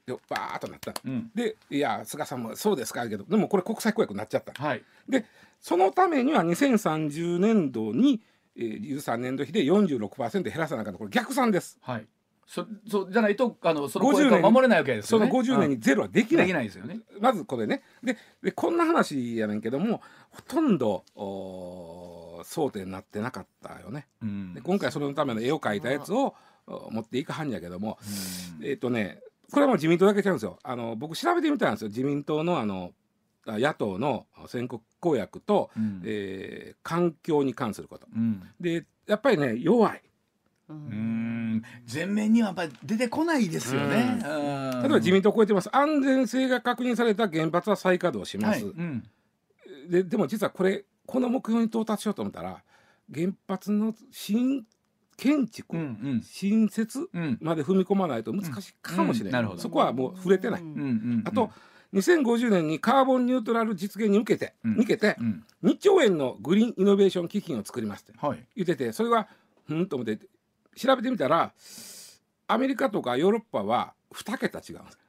[0.06, 0.94] でバーッとなった。
[1.04, 1.32] うん。
[1.34, 4.54] でいや菅さんもそうですかけどでもこれ国際公約になっちゃった。
[4.54, 4.84] はい。
[5.10, 5.26] で
[5.60, 8.22] そのためには2030年度に、
[8.56, 11.00] えー、13年度比で46%減らさなあかんと。
[11.00, 11.78] これ逆算です。
[11.82, 12.08] はい。
[12.48, 15.40] そそうじゃないとあのその50公約は守れないわけですそのよね。
[15.40, 16.46] 50年にゼロはできない。
[16.46, 17.00] できないですよね。
[17.20, 17.82] まずこれね。
[18.04, 24.08] ででこんな話やねんけどもほとんどおー争点になってなかったよね。
[24.22, 24.54] うん。
[24.54, 26.36] で今回それのための絵を描いたやつを
[26.68, 27.98] お持っていかはんやけども、
[28.60, 28.66] うん。
[28.68, 30.60] えっ、とねこれはもう自民党だけちゃうんですよ。
[30.64, 32.92] あの僕調べてみたんですよ自民党のあの
[33.48, 38.08] あ野党の選挙公約と、うんえー環境に関すること。
[38.16, 40.02] うんでやっぱりね弱い。
[40.68, 44.20] ううんん前面にはやっぱり出てこないですよね。
[44.24, 48.66] 例例えば自民党を超えてます安全性が確認された原発は再稼働します。
[48.66, 49.04] はいうん
[49.90, 52.64] ででも実はこれこの目標に到達しようと思ったら
[53.14, 54.66] 原発の新
[55.18, 55.78] 建築、
[56.24, 57.38] 新設うん。
[57.42, 60.64] まで踏み込まないと難しいかもしれない、そこはもう触れてない、
[61.26, 61.52] あと
[61.94, 64.74] 2050年にカーボンニュートラル実現に向けて、うん。
[64.76, 65.46] 向けてうん。
[65.64, 68.04] 2兆円のグリーンイノベーション基金を作ります。
[68.04, 68.46] ってはい。
[68.56, 69.28] 言っててそれは
[69.70, 70.20] うんと思って
[70.76, 71.54] 調べてみたら
[72.48, 75.00] アメリカとかヨーロッパは2桁違うんです。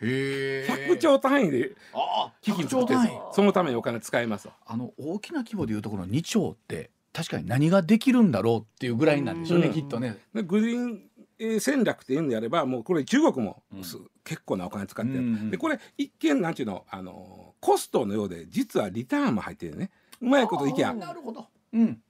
[0.00, 0.92] へえ。
[0.92, 4.48] 100兆単位であ基金100作ってそのためにお金使います。
[4.64, 10.18] あの大きな規模でいうところの2兆って確かに何ができるんだろうっていうぐらいなんでしょうね、うんきっとね。
[10.34, 11.02] でグリーン
[11.40, 19.90] えー戦略っていうんであればもうこれ中国もうんす結構なお金使ってる、うんうんでこれ一見なんちゅうのあのコストのようで実はリターンも入ってるね
[20.20, 21.46] うまいこといきゃあーなるほど。
[21.72, 22.00] うん。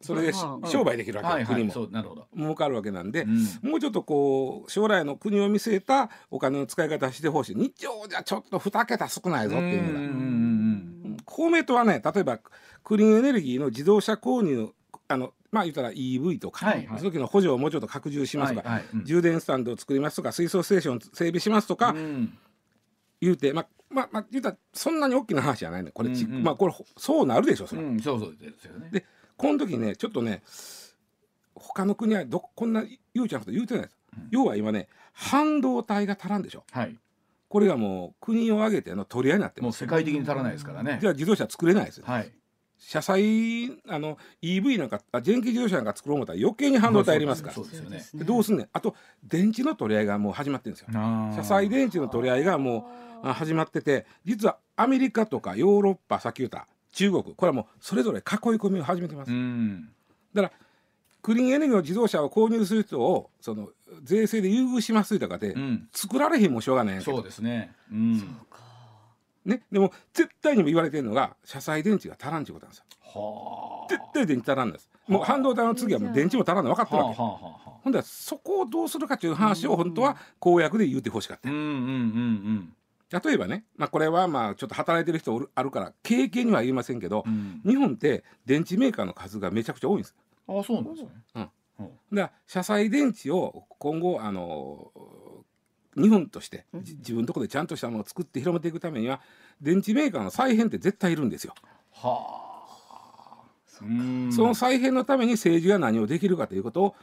[0.00, 1.54] それでしうん商売できるわけ、はいはい。
[1.54, 2.26] 国もなるほど。
[2.36, 10.63] 儲かるわけなんで、うんもうちょっとこう将来の国を見据えたお金の使い方してほしい日兆じゃちょっと2桁少ないぞっていうのが、うんうんうん
[11.24, 12.38] 公明党はね例えば
[12.82, 14.70] クリーンエネルギーの自動車購入
[15.08, 16.98] あのまあ言ったら EV とか、はいはい。
[16.98, 18.88] その時の補助をもうちょっと拡充しますとか、はいはい。
[18.92, 19.04] うん。
[19.04, 22.36] 充電スタンドを作りますとか水素ステーション整備しますとかうん。
[23.20, 26.42] 言うて、まあまあまあ言うたらそんなに大きな話じゃないねこれ、ちうんうん。
[26.42, 28.88] まあこれそうなるでしょそれ、うんそうそうですよね。
[28.90, 29.04] で
[29.36, 30.42] この時ねちょっとね
[31.54, 32.82] 他の国はどこんな
[33.14, 34.28] 悠長なこと言うてないです、うん。
[34.30, 36.64] 要は今ね半導体が足らんでしょ。
[36.72, 36.96] はい。
[37.48, 41.06] これがもう国を挙げての取り合いになってますもう世界的に足らないですからねじ。
[41.06, 42.32] ゃあ自動車作れないですよ、はい。
[42.78, 48.04] 車載あの EV なんかあ電気自動車なんか作ろう思ったら余計に半導体いりますからそうですよね。
[48.14, 52.90] でどうすんねんあと電池の取り合いがもう始まってるんですよ車載電池の取り合いがも
[53.22, 58.24] うあ始まってて実はアメリカとかヨーロッパさっき言った中国これはもうそれぞれ囲い
[58.56, 59.88] 込みを始めてます、うん。
[60.34, 60.52] だから
[61.24, 63.70] クリーンエネルギーの自動車を購入する人をその
[64.02, 65.88] 税制で優遇しますとかで、うん。
[65.90, 67.10] 作られへんもしょうがないんやけ。
[67.10, 67.72] どそうですね。
[67.90, 68.18] うん。
[68.18, 68.60] そうか。
[69.46, 72.84] ね、でも絶対にも言われてるのが車載電池が足らんっていうことなんですよ。
[73.22, 73.88] はあ。
[73.88, 74.90] 絶対電池足らんです。
[75.08, 76.42] もう半導体の次はもう電池も。
[76.42, 81.48] 足らんの分かってるわけ、はあはあはあほんでそこをどうするかという話を本当は公約で言うてほしかった。
[81.48, 82.72] うんうんうん。
[83.22, 87.62] 例えばね、まあ、これはまあちょっと働いてる人おるあるから経験には言いませんけどう、ん。
[87.64, 90.14] 日本って電池メーカーの数がめちゃくちゃ多いんです
[90.48, 91.10] あそうなんですね。
[91.34, 91.50] うん。
[91.80, 91.86] うん。
[92.16, 94.92] だから車載電池を今後あの
[95.96, 96.84] 日本としてうん。
[96.84, 99.20] じ自分のところでちゃんとしたものを作って広めていくためには
[99.60, 101.54] 電池メーカーの再編って絶対いるんですよ。
[101.92, 102.44] はあ。
[103.82, 106.94] うんその再編のために政治が何をできるかということを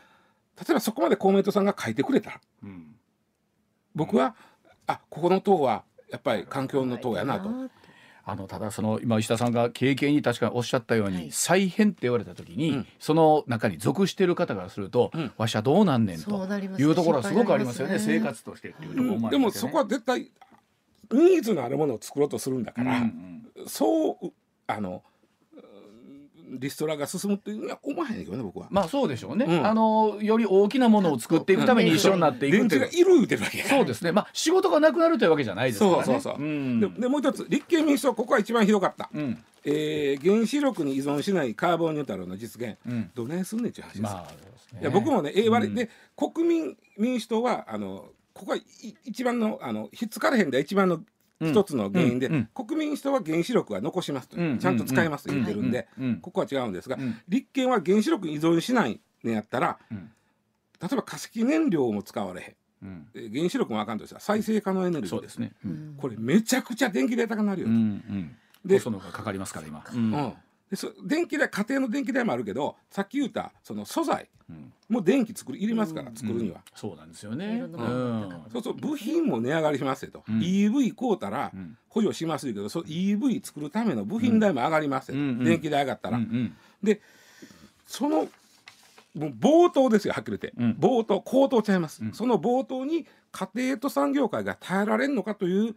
[0.58, 2.96] 例えばそこまで公明党さんが書いてくれたらうん。
[3.94, 4.36] 僕は、
[4.88, 7.50] あここの党はやっぱり環境の党やなと。
[8.24, 11.32] あのただその今石田さんが経験に確かにおっしゃったように、はい。
[11.32, 12.88] 再編って言われた時に、うん。
[13.00, 15.32] その中に属している方からすると、うん。
[15.38, 19.70] わしはどうなんねんとそうなりますいうところはすごくありますよね心配になり生活としてっていうところもあでもりますよね。
[19.70, 20.20] そこは絶対
[21.12, 24.32] ニーズのあるものを作ろうとするんだから、うんそう
[24.68, 25.11] あのうん
[26.52, 28.68] リストラが進むっていうのは思わへんけどね僕は。
[28.70, 29.66] まあそうでしょうね、うん。
[29.66, 32.86] あのより大きなものを作っていくために一緒になっていく電っていう。
[32.88, 34.12] 池がいる言うてるわけそうですね。
[34.12, 36.04] まあ仕事がなくなるというわけじゃないですからね。
[36.04, 36.44] そうそうそう。
[36.44, 36.80] うん。
[36.80, 39.44] ででもう一つ立憲民主党ここは一番ひどかった、うん。
[39.64, 42.78] えー原子力に依存しないカーボンニュートラルの実現。
[42.88, 43.12] うん。
[43.14, 44.22] どないすんねんっていう話です、まあ
[44.76, 44.82] ね。
[44.82, 45.76] いや僕もね、えー割うん。
[45.76, 48.64] で国民民主党はあのここはい
[49.06, 51.02] 一番のあのひっつかれへんで一番の
[51.50, 54.44] 一つの原因で、国民民主党は原子力は残しますと、う。
[54.44, 54.60] ん。
[54.60, 56.20] ちゃんと使いますと言ってるんで、うん。
[56.20, 57.16] ここは違うんですが、うん。
[57.28, 60.12] 立憲は原子力に依存しないねやったらうん。
[60.82, 62.88] 例えば化石燃料も使われへん。
[62.88, 63.08] うん。
[63.14, 65.72] えー原子力もあかんとしたら再生可能エネルギーそうですね、うん。
[65.72, 65.96] うん。
[65.98, 67.74] これめちゃくちゃ電気代高くなるよ、うん。
[67.74, 68.36] うん。
[68.66, 70.14] ででその方がかかりますから今、うん。
[70.14, 70.34] うん
[70.72, 74.74] でそ電気代家庭の電気代もあるけどさっき言ったその素材うん。
[74.90, 76.16] も電気作るいりますから、うん。
[76.16, 77.58] 作るには、そうなんですよね。
[77.58, 80.40] いろんそうそう部品も値上がりしますよと、うん。
[80.40, 81.78] EV 買うたらうん。
[81.88, 86.24] 補助しますけどそ EV 作るための部品代も上がりますよ、うんうん電気代上がったら、うん
[86.84, 87.00] うん。
[87.86, 88.28] その
[89.14, 90.78] もう冒頭ですよはっきり言って、うん。
[90.80, 92.14] 冒頭口頭ちゃいます、うん。
[92.14, 95.76] その冒頭に家庭と産業界が耐えられるのかという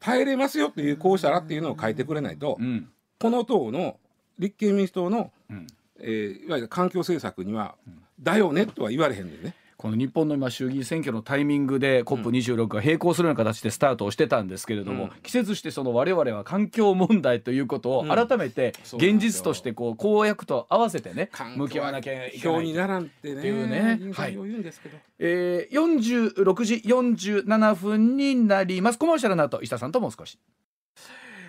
[0.00, 2.88] 耐えれますよっていうこうしたらっていうのを書いてくれないと、うん。
[3.18, 3.98] この党の
[4.38, 5.66] 立憲民主党の、うん。
[6.00, 7.76] えーいわゆる環境政策には、
[8.20, 9.54] だよねとは言われへんねんね。
[9.76, 15.10] この日本の今衆議院選挙のタイミングで COP26 が並行するような形でスタートをしてたんですけれども、うん。
[15.22, 18.08] 季節してその我々は環境問題ということをうん。
[18.08, 28.98] 改めて現実としてこう公約と合わせてね向き合わなきゃいけない表にならんってねっていうね議員さんよう言うんですけど、えー、46時47分になります。
[28.98, 30.38] コマーシャルの後石田さんともう少し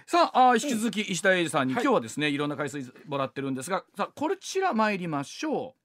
[0.08, 1.84] さああー引き続き石田英二さんに、はい。
[1.84, 5.82] 今日はですねいろんな回数もらってるんですがさあこちら参りましょう。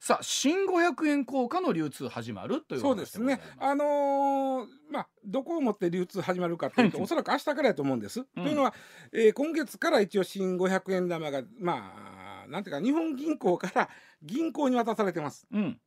[0.00, 3.40] さあ新500円硬貨の流通始まるというそうですね。
[3.58, 7.04] あのーまあどこをもって流通始まるかというと、はい。
[7.04, 8.20] おそらく明日からやと思うんです。
[8.20, 8.26] うん。
[8.44, 8.74] というのは、
[9.12, 13.88] えー今月から一応新500円玉がまあなんていうか日本銀行から
[14.22, 15.48] 銀行に渡されてます。
[15.52, 15.80] うん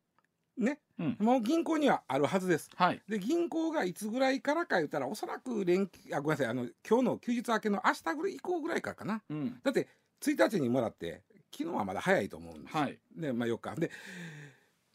[0.58, 1.16] ね、うん。
[1.18, 2.70] もう銀行にはあるはずです。
[2.76, 3.00] はい。
[3.08, 6.46] で銀行がいつぐらいからか言ったらおそらく連休あごめんなさい。
[6.48, 9.22] あの今日の休日明けの明日ぐらい以降ぐらいからかな。
[9.28, 9.60] うん。
[9.62, 9.88] だって
[10.20, 11.22] 1日にもらって
[11.56, 12.76] 昨日はまだ早いと思うんです。
[12.76, 12.98] はい。
[13.16, 13.90] でまあ4日で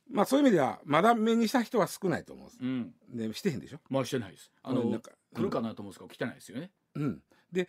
[0.10, 2.60] まあそういう意味ではまだ目にした人は少ないと思うんです。
[2.62, 2.94] うん。
[3.30, 3.80] ねしてへんでしょ？
[3.90, 4.52] まあしてないです。
[4.64, 6.72] あのなんか来るかなと思うんですけど来てないですよね。
[6.96, 7.68] うん、で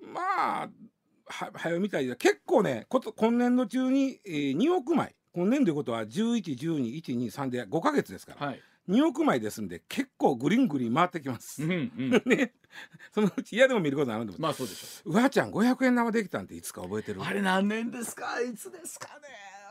[0.00, 0.70] まあ
[1.26, 8.60] は早みたいで結構ねこと今年度中に、えー、2億枚今年度ということは11121213で5か月ですから、はい。
[8.88, 11.62] 2億枚ですんで結構グリングリン回ってきます。
[11.62, 12.10] うんうん。
[12.24, 12.54] ね。
[13.12, 14.40] そのうち嫌でも見ることになるんです。
[14.40, 15.14] まあそうでしょう。
[15.14, 17.22] わちゃん500円玉できたんっていつか覚えてる？
[17.22, 18.40] あれ何年ですか？
[18.40, 19.28] いつですかね？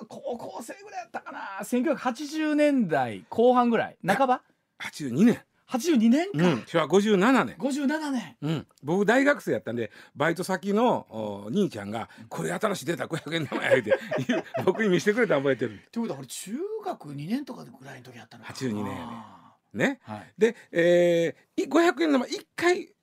[0.08, 3.98] 高校生ぐらいやったかな？1980年代後半ぐらい。
[4.06, 4.44] 半ば
[4.80, 5.42] ?82 年。
[5.70, 6.64] 82年か、うん。
[6.68, 7.56] 昭和57年。
[7.58, 8.38] 57年。
[8.42, 13.94] うん、僕大学生やったんでバイト先のお兄ちゃんが「これ新しい出た500円玉や」言うて
[14.64, 15.82] 僕に見せてくれたの覚えてる。
[15.92, 16.52] ということは俺中
[16.86, 18.52] 学2年とかぐらいの時やったのか。
[18.52, 19.06] な82年や
[19.74, 19.86] ね。
[19.88, 20.00] ね。
[20.04, 20.34] はい。
[20.38, 22.96] で、えー、い500円玉1回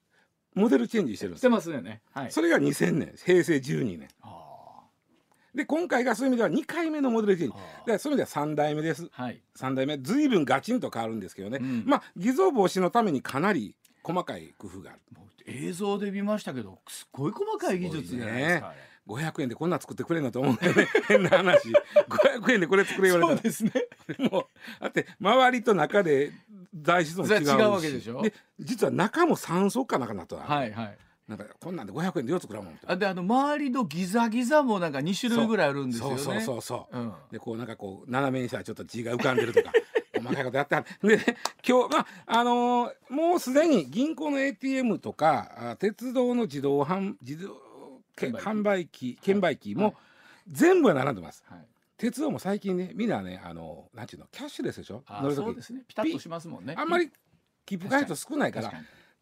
[0.54, 2.02] モデルチェンジしてるんですしてますよね。
[2.12, 2.32] はい。
[2.32, 3.14] それが2000年。
[3.24, 4.08] 平成12年。
[4.20, 4.21] あ
[5.54, 9.08] で今回がそういう意味では2回目のモデルチェンジーだからそういう意味では3代目です。
[9.12, 9.40] はい。
[9.56, 11.84] 3代目随分ガチンと変わるんですけどね、うん。
[11.86, 15.00] まあ偽造防止のためにかなり細かい工夫がある。
[15.44, 18.78] 映像で見ましたけどすごい細かい技術じゃないですか、あれ。
[19.08, 20.86] 500円でこんなん作ってくれんのと思うよね。
[21.08, 21.68] 変な話。
[22.08, 24.28] 500円でこれ作れ言われたらそうですね。
[24.30, 24.44] もう
[24.80, 26.32] だって周りと中で
[26.80, 27.50] 材質も違うし。
[27.50, 28.22] 違うわけでしょ。
[28.60, 36.18] 実は中も3層か中なとは、はいはいなんかこんなんで500円でよう作らんもんあであの周りのギザギザもなんか2種類ぐらいあるんですよね。
[36.18, 36.98] そうそうそうそう。
[36.98, 37.12] うん。
[37.30, 39.72] でこうなんかこう斜めにしたらちょっと字が浮かんでるとか
[40.14, 41.16] 細かいことやってはる。
[41.16, 47.56] で今日まああのーもうすでに銀行の ATM とかあ鉄道の自動販自動
[48.16, 49.94] 販売機券売機もはい。
[50.48, 51.64] 全部は並んでます、はい。
[51.98, 55.04] 鉄道も最近ねみんなねあのなんていうのキャッシュレスでしょ？
[55.08, 55.40] 乗る時。
[55.40, 55.82] あそうですね。
[55.86, 56.74] ピタッとしますもんね。
[56.76, 57.10] あんまり
[57.64, 58.72] 切符買い人少ないから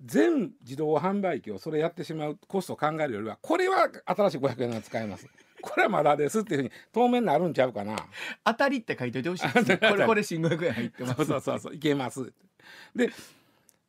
[0.05, 5.27] 全自動販売機をそれやってしまうコストを考えるよりはこれは新しい500円が使えます。
[5.63, 7.97] これはまだですっていうふうに当面なるんちゃうかな。
[8.45, 9.53] 当たりって書いといてほしい。
[9.53, 11.75] ですねこれこれ新500円入ってますそうそうそうそう。
[11.75, 12.33] いけます。
[12.95, 13.11] で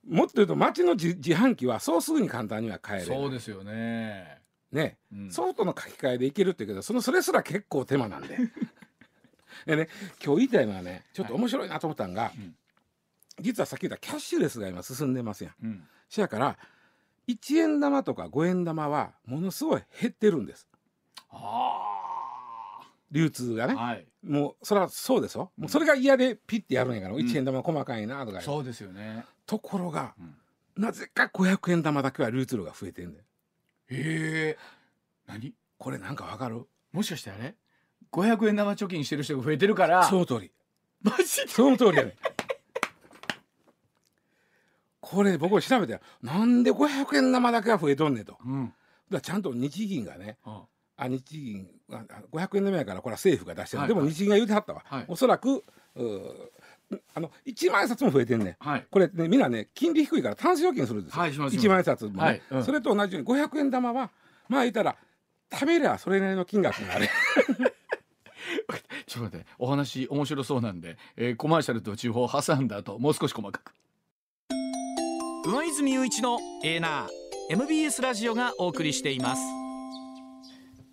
[0.07, 4.39] もっと言うと町の自自販機はそうすぐに簡単には買えるそうですよね。
[4.71, 5.31] ね、うん。
[5.31, 8.37] ソフトの書き換えでいけるって言うけどそのそれすら結構手間なんで。
[9.65, 9.89] でね
[10.23, 12.55] 今日言いたいのはねちょっと面白いなと思ったんが、うん
[13.39, 15.53] 実はさっき言ったキャッシュレスが今進んでますやん。
[15.63, 15.83] うん。
[16.09, 16.57] しやから
[17.27, 20.67] 1円玉とか5円玉はものすごい減ってるんです。
[21.31, 22.79] あ。
[23.11, 24.05] 流通がね、あはい。
[24.23, 27.17] もうそれはそうですよもうそれが嫌でピッてやるんやから、ん。
[27.17, 29.25] 1円玉細かいなとか、そうですよね。
[29.45, 30.35] ところが、うん。
[30.83, 33.25] なぜか500円玉だけは流通量が増えてんだよ。
[33.89, 34.57] へえ。
[35.27, 35.53] 何？
[35.77, 36.65] これなんかわかる？
[36.93, 37.55] もしかしてあれ
[38.11, 40.03] ？500円玉貯金してる人が増えてるから。
[40.05, 40.51] その通り。
[41.01, 41.47] マジで？
[41.49, 42.15] その通りやね
[45.01, 45.99] これ僕調べたよ。
[46.21, 48.37] なんで500円玉だけが増えとんねんと。
[48.45, 48.73] うん。
[49.09, 50.63] らちゃんと日銀がねあ
[50.95, 53.87] あ日銀ああ500円玉やからこれは政府が出してる、はい。
[53.89, 55.05] でも日銀が言うてはったわ、はい。
[55.07, 55.63] おそらく
[57.13, 58.55] あの1万円札も増えてんねん。
[58.59, 58.87] はい。
[58.89, 62.41] これねみんなね金利低いからタンス預金するんですよ、はいします1万円札もね、はい。
[62.51, 62.63] うん。
[62.63, 64.11] それと同じように500円玉は
[64.47, 64.95] まあ言ったら
[65.49, 67.09] 貯めりゃそれなりの金額があれ
[69.05, 73.73] ちょっと待ってお話面白そうなんで、えーコマーシャルと地方を挟んだ後もう少し細かく
[75.43, 79.41] 上泉雄一のエーナー MBS ラジオがお送りしています。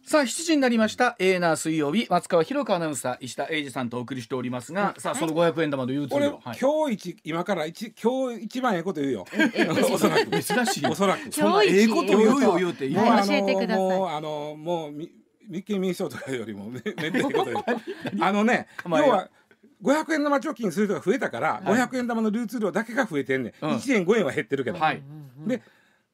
[0.02, 1.16] さあ7時になりました。
[1.18, 6.58] エーナー水曜日松川博香アナウンサー石田英二さんとお送りしておりますが、さあその500円玉の流通俺、量、はい。
[6.58, 9.26] 今日一今から一今日一番ええこと言うよ。
[9.92, 15.10] おそらく珍しいおそらくそんなええこと言うよ言うてもうあはい教えてくださいのもうあのもうみ
[15.46, 17.64] 立憲民主党とかよりもめめでたいこと言う
[18.20, 19.28] あのね要は
[19.82, 21.80] 500円玉貯金する人が増えたから、はい。
[21.80, 23.70] 500円玉の流通量だけが増えてんねん、うん。
[23.76, 25.02] 1円5円は減ってるけど、はい。
[25.46, 25.62] で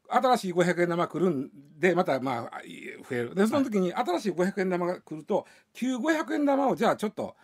[0.09, 3.35] 新しい500円玉来るんでまたまあい増える。
[3.35, 7.35] でその時に新しい500円玉が来ると旧500円玉をじゃあちょっと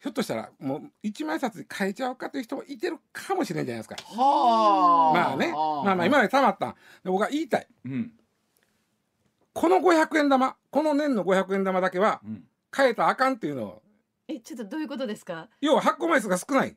[0.00, 3.96] ひょっとしたらもう1枚札に変えちゃおうかという人もいてるかもしれんじゃないですか。
[4.02, 5.52] はまあね。
[5.52, 6.70] まあまあ今までたまったん。
[7.04, 7.66] で僕は言いたい。
[7.84, 8.12] うん。
[9.52, 12.44] この500円玉この年の500円玉だけはうん。
[12.74, 13.82] 変えたらあかんっていうのを
[14.34, 15.48] えちょっとどういうことですか？
[15.60, 16.76] 要は発行枚数が少ない。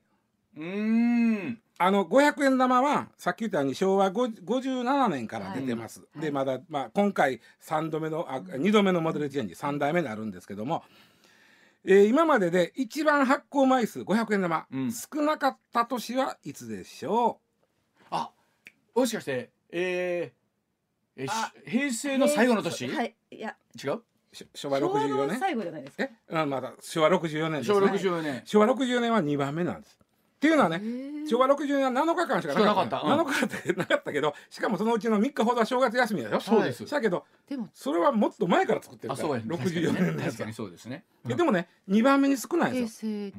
[0.56, 1.60] うーん。
[1.80, 6.20] あの500円玉はさっき言ったように昭和5 57年から出てます、はい。
[6.22, 10.84] でまだ、まあ、今回3度目のあ2度目のモデルチェンジ3代目になるんですけども、
[11.84, 14.92] えー今までで一番発行枚数500円玉、うん。
[14.92, 17.39] 少なかった年はいつでしょ
[18.12, 18.30] あ
[18.96, 21.28] もしかしてえー、え
[21.70, 23.56] 平成の最後の年、はいいや。
[23.84, 24.04] 違う？
[24.54, 25.28] 昭和昭和64年？
[25.28, 26.04] の最後じゃないですか。
[26.04, 26.12] え？
[26.32, 28.41] あまだ昭和64年です、ね、昭和64年。
[28.46, 29.98] 昭和64年は2番目なんです。
[30.02, 30.82] っていうのはね
[31.30, 33.00] 昭和60年は7日間しかなかった。
[33.00, 33.48] しかなかった。
[33.48, 36.39] 7日間なかったけどしかもそのうちの3日ほどは正月休みだよ。
[36.41, 36.86] そうです。
[36.86, 41.06] だけどでもそれはもっと前から作ってるからあそうや64年のやつは確かにそうですね。
[41.30, 43.12] えでもね2番目に少ないん平ですよ。
[43.13, 43.34] 成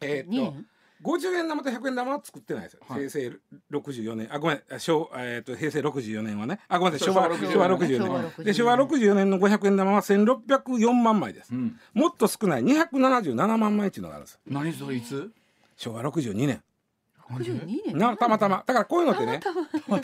[0.00, 0.66] えーっ2と年？
[1.02, 3.08] 50円玉と100円玉は作ってないですよ、はい。
[3.08, 3.32] 平成
[3.72, 4.28] 64年。
[4.34, 4.62] あごめん。
[4.70, 6.60] あ昭、えーっと平成64年はね。
[6.68, 7.08] あごめんなさい。
[7.08, 8.30] 昭和昭和64昭和64昭和年。
[8.30, 11.78] 64で昭和64年の500円玉は1604万枚です、うん。
[11.94, 12.62] もっと少ない。
[12.62, 15.30] 277万枚っていうのがあるんです何それいつ？
[15.76, 16.62] 昭和62年。
[17.30, 17.96] 62年。
[17.96, 18.64] なたまたま。
[18.66, 19.40] だからこういうのってね。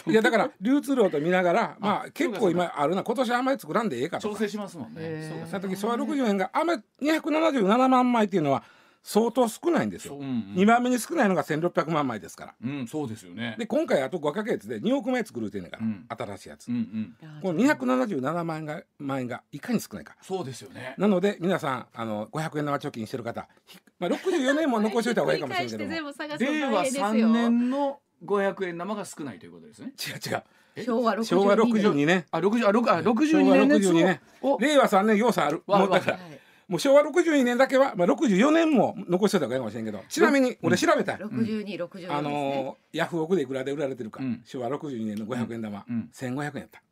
[0.06, 3.02] いやだから流通量と見ながらまあ結構今あるな。
[3.02, 5.46] 今年あんまり作らんでええかとか調整しますもんね。
[5.50, 8.62] その時昭和60年があんまり277万枚っていうのは
[9.06, 10.14] 相当少ないんですよ。
[10.14, 12.54] そう、うん2番目に少ないのが1600万枚ですから。
[12.60, 13.54] うん、うん、そうですよね。
[13.56, 16.06] で今回あと5か月で2億枚作るってんねんから、うん。
[16.08, 17.16] 新しいやつ、うんうん。
[17.40, 20.16] この277万が枚がいかに少ないか。
[20.22, 26.38] そうですよねなので皆さんあの500円玉貯金してる方、ひまあ、64年も残しておいた方がいいかもしれんけど令和 大変
[26.82, 27.04] ですよ。
[27.04, 29.92] 3年の500円玉が少ないということですね。
[30.04, 30.42] 違う
[30.74, 30.84] え？
[30.84, 31.24] 昭和62年。
[31.24, 32.24] 昭和62年。
[32.32, 35.62] あ六十あ六あ六十昭和二年のやつ62年を令和3年要素ある。
[35.68, 36.16] わもうだから。
[36.16, 41.12] はいもう昭和62年だけは、まあ、64年も残してた方がいいかもしれんけどちなみに俺調べた。
[41.12, 42.08] よ、62、64ですね。
[42.10, 44.42] あのーヤフオクでいくらで売られてるか、うん。
[44.44, 46.10] 昭和62年の500円玉、うん。
[46.12, 46.82] 1500円やった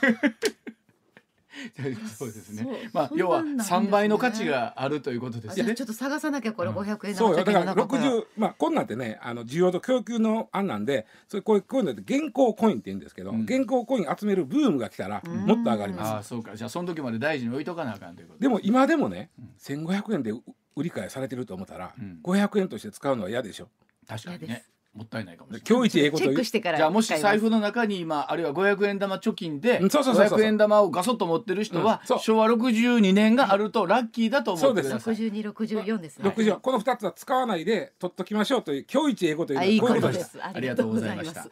[2.16, 2.66] そうですね。
[2.92, 5.74] まあ要は三倍の価値があるということですね。
[5.74, 6.76] ちょっと探さなきゃこれうん。
[6.76, 8.04] 500円そうよだからの中から。
[8.04, 13.42] 60まあこんなんてねあの需要と供給の案なんでそれこういうこういうのって現行コインって言うんですけど、うん。
[13.42, 15.46] 現行コイン集めるブームが来たらうん。
[15.46, 16.08] もっと上がります。
[16.08, 16.56] ああそうか。
[16.56, 20.42] じゃあその時まで大事に置いとかなあかんということでも今でもね1500円でう
[20.74, 22.20] 売り買いされてると思ったら、うん。
[22.22, 23.68] 500円として使うのは嫌でしょ。
[24.08, 24.64] 確かにね
[24.94, 25.66] もったいないかもしれない。
[25.68, 30.38] 今日一英語とチェいうックしてからじゃあもし財布の中に今あるいは500円玉貯金でうんそうそうそうそう。
[30.38, 35.14] 500円玉をガソッと持ってる人はうん昭和62年があるとラッキーだと思ってください。
[35.14, 36.28] 62、64ですね。
[36.28, 40.46] 60この2つは使わないで取っときましょうという今日一英語というのあ、いいこはこういうこととですです。
[40.46, 41.46] ありがとうございました。